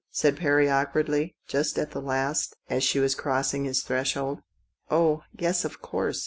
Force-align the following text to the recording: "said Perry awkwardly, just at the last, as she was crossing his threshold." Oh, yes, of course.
"said 0.09 0.35
Perry 0.35 0.67
awkwardly, 0.67 1.35
just 1.47 1.77
at 1.77 1.91
the 1.91 2.01
last, 2.01 2.55
as 2.71 2.83
she 2.83 2.99
was 2.99 3.13
crossing 3.13 3.65
his 3.65 3.83
threshold." 3.83 4.39
Oh, 4.89 5.21
yes, 5.31 5.63
of 5.63 5.79
course. 5.79 6.19